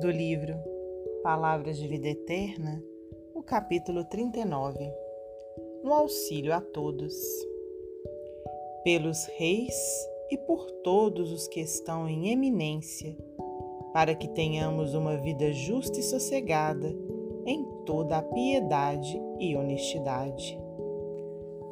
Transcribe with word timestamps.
do 0.00 0.10
livro 0.10 0.54
Palavras 1.22 1.78
de 1.78 1.86
Vida 1.86 2.08
Eterna, 2.08 2.82
o 3.32 3.42
capítulo 3.42 4.04
39 4.04 4.92
Um 5.84 5.92
auxílio 5.92 6.52
a 6.52 6.60
todos. 6.60 7.14
Pelos 8.82 9.24
reis 9.36 9.74
e 10.30 10.36
por 10.36 10.68
todos 10.82 11.30
os 11.30 11.46
que 11.46 11.60
estão 11.60 12.08
em 12.08 12.30
eminência, 12.30 13.16
para 13.92 14.14
que 14.14 14.28
tenhamos 14.28 14.94
uma 14.94 15.16
vida 15.16 15.52
justa 15.52 16.00
e 16.00 16.02
sossegada 16.02 16.94
em 17.46 17.64
toda 17.86 18.18
a 18.18 18.22
piedade 18.22 19.20
e 19.38 19.56
honestidade. 19.56 20.58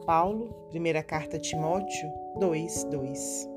Paulo, 0.06 0.54
primeira 0.70 1.02
carta 1.02 1.38
a 1.38 1.40
Timóteo 1.40 2.08
2:2. 2.38 3.48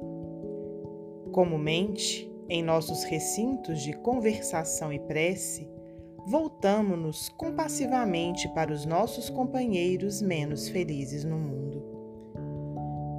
Comumente, 1.31 2.34
em 2.48 2.62
nossos 2.63 3.04
recintos 3.04 3.81
de 3.81 3.94
conversação 3.94 4.94
e 4.94 4.99
prece, 4.99 5.70
voltamo-nos 6.27 7.30
compassivamente 7.30 8.48
para 8.49 8.72
os 8.72 8.86
nossos 8.86 9.30
companheiros 9.30 10.22
menos 10.22 10.70
felizes 10.70 11.23
no 11.23 11.38
mundo. 11.38 11.84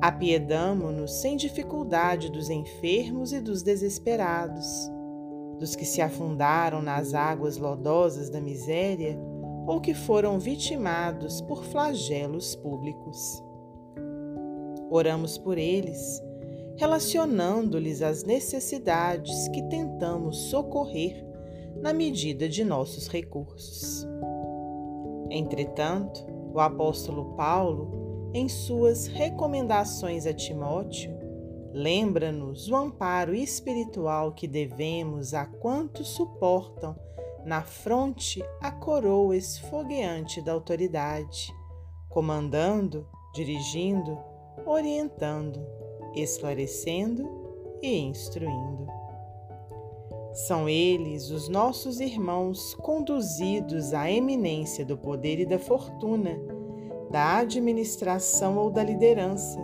Apiedamo-nos 0.01 1.21
sem 1.21 1.37
dificuldade 1.37 2.31
dos 2.31 2.51
enfermos 2.51 3.33
e 3.33 3.41
dos 3.41 3.63
desesperados, 3.63 4.67
dos 5.59 5.75
que 5.75 5.85
se 5.85 6.01
afundaram 6.03 6.83
nas 6.83 7.15
águas 7.15 7.57
lodosas 7.57 8.29
da 8.29 8.41
miséria 8.41 9.19
ou 9.67 9.81
que 9.81 9.95
foram 9.95 10.39
vitimados 10.39 11.41
por 11.41 11.65
flagelos 11.65 12.55
públicos. 12.57 13.43
Oramos 14.91 15.37
por 15.37 15.59
eles 15.59 16.23
relacionando-lhes 16.77 18.03
as 18.03 18.23
necessidades 18.23 19.49
que 19.49 19.63
tentamos 19.63 20.51
socorrer 20.51 21.25
na 21.81 21.93
medida 21.93 22.49
de 22.49 22.65
nossos 22.65 23.09
recursos. 23.09 24.07
Entretanto, 25.31 26.27
o 26.53 26.61
apóstolo 26.61 27.35
Paulo, 27.37 28.31
em 28.33 28.49
suas 28.49 29.07
recomendações 29.07 30.27
a 30.27 30.33
Timóteo, 30.33 31.17
lembra-nos 31.73 32.71
o 32.71 32.77
amparo 32.77 33.35
espiritual 33.35 34.33
que 34.33 34.47
devemos 34.47 35.35
a 35.35 35.47
quantos 35.47 36.09
suportam 36.09 36.97
na 37.45 37.63
fronte 37.63 38.43
a 38.61 38.71
coroa 38.71 39.37
esfogueante 39.37 40.41
da 40.43 40.53
autoridade, 40.53 41.55
comandando, 42.09 43.07
dirigindo, 43.35 44.19
orientando, 44.65 45.61
esclarecendo 46.17 47.29
e 47.83 47.99
instruindo. 47.99 48.87
São 50.33 50.69
eles 50.69 51.31
os 51.31 51.49
nossos 51.49 52.01
irmãos 52.01 52.75
conduzidos 52.75 53.95
à 53.95 54.11
eminência 54.11 54.85
do 54.85 54.97
poder 54.97 55.41
e 55.41 55.47
da 55.47 55.59
fortuna, 55.59 56.39
da 57.11 57.39
administração 57.39 58.59
ou 58.59 58.71
da 58.71 58.83
liderança, 58.83 59.59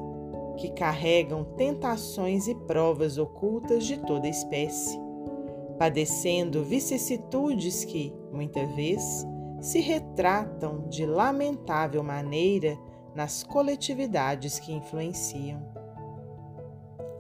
que 0.57 0.71
carregam 0.71 1.45
tentações 1.57 2.47
e 2.49 2.55
provas 2.55 3.19
ocultas 3.19 3.85
de 3.85 3.99
toda 3.99 4.29
espécie, 4.29 4.99
padecendo 5.79 6.65
vicissitudes 6.65 7.85
que, 7.85 8.15
muita 8.33 8.65
vez, 8.69 9.27
se 9.61 9.81
retratam 9.81 10.89
de 10.89 11.05
lamentável 11.05 12.03
maneira 12.03 12.79
nas 13.15 13.43
coletividades 13.43 14.59
que 14.59 14.73
influenciam 14.73 15.82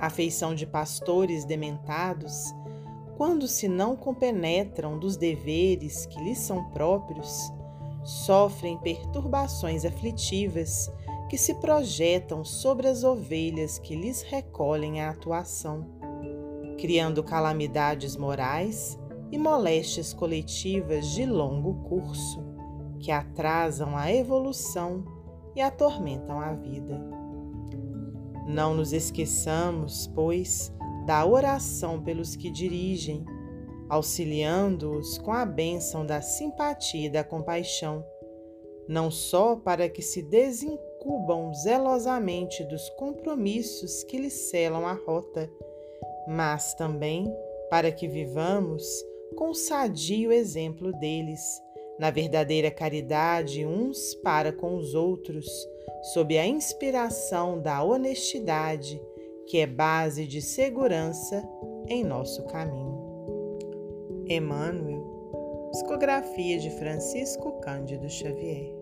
a 0.03 0.11
feição 0.11 0.53
de 0.53 0.67
pastores 0.67 1.45
dementados, 1.45 2.53
quando 3.17 3.47
se 3.47 3.69
não 3.69 3.95
compenetram 3.95 4.99
dos 4.99 5.17
deveres 5.17 6.07
que 6.07 6.21
lhes 6.25 6.39
são 6.39 6.65
próprios, 6.71 7.53
sofrem 8.03 8.77
perturbações 8.79 9.85
aflitivas 9.85 10.91
que 11.31 11.39
se 11.39 11.55
projetam 11.55 12.45
sobre 12.45 12.89
as 12.89 13.05
ovelhas 13.05 13.79
que 13.79 13.95
lhes 13.95 14.23
recolhem 14.23 15.01
a 15.01 15.11
atuação, 15.11 15.87
criando 16.81 17.23
calamidades 17.23 18.17
morais 18.17 18.99
e 19.31 19.39
moléstias 19.39 20.13
coletivas 20.13 21.07
de 21.13 21.25
longo 21.25 21.75
curso, 21.89 22.43
que 22.99 23.13
atrasam 23.13 23.97
a 23.97 24.13
evolução 24.13 25.05
e 25.55 25.61
atormentam 25.61 26.41
a 26.41 26.53
vida. 26.55 27.22
Não 28.47 28.75
nos 28.75 28.93
esqueçamos, 28.93 30.07
pois, 30.15 30.73
da 31.07 31.25
oração 31.25 32.03
pelos 32.03 32.37
que 32.37 32.51
dirigem, 32.51 33.25
auxiliando-os 33.89 35.19
com 35.19 35.33
a 35.33 35.45
bênção 35.45 36.05
da 36.05 36.21
simpatia 36.21 37.07
e 37.07 37.11
da 37.11 37.23
compaixão, 37.23 38.05
não 38.89 39.11
só 39.11 39.57
para 39.57 39.89
que 39.89 40.03
se 40.03 40.23
desencubam 40.23 41.53
zelosamente 41.55 42.65
dos 42.65 42.89
compromissos 42.91 44.03
que 44.05 44.19
lhes 44.19 44.51
selam 44.51 44.87
a 44.87 44.95
rota, 44.95 45.51
mas 46.27 46.75
também 46.75 47.33
para 47.71 47.93
que 47.93 48.09
vivamos 48.09 48.85
com 49.37 49.51
o 49.51 49.55
sadio 49.55 50.33
exemplo 50.33 50.93
deles, 50.93 51.63
na 51.99 52.11
verdadeira 52.11 52.71
caridade 52.71 53.65
uns 53.65 54.15
para 54.17 54.53
com 54.53 54.77
os 54.77 54.95
outros, 54.95 55.47
sob 56.13 56.37
a 56.39 56.47
inspiração 56.47 57.61
da 57.61 57.83
honestidade, 57.83 59.01
que 59.47 59.59
é 59.59 59.67
base 59.67 60.27
de 60.27 60.41
segurança 60.41 61.43
em 61.89 62.05
nosso 62.05 62.45
caminho. 62.47 63.01
Emmanuel, 64.27 65.71
psicografia 65.73 66.59
de 66.59 66.71
Francisco 66.71 67.61
Cândido 67.61 68.09
Xavier. 68.09 68.82